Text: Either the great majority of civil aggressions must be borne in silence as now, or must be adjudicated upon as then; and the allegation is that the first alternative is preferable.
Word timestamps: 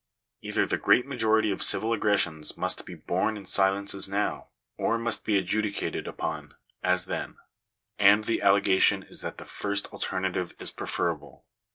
Either 0.41 0.65
the 0.65 0.79
great 0.79 1.05
majority 1.05 1.51
of 1.51 1.61
civil 1.61 1.93
aggressions 1.93 2.57
must 2.57 2.87
be 2.87 2.95
borne 2.95 3.37
in 3.37 3.45
silence 3.45 3.93
as 3.93 4.09
now, 4.09 4.47
or 4.75 4.97
must 4.97 5.23
be 5.23 5.37
adjudicated 5.37 6.07
upon 6.07 6.55
as 6.81 7.05
then; 7.05 7.37
and 7.99 8.23
the 8.23 8.41
allegation 8.41 9.03
is 9.03 9.21
that 9.21 9.37
the 9.37 9.45
first 9.45 9.85
alternative 9.93 10.55
is 10.57 10.71
preferable. 10.71 11.45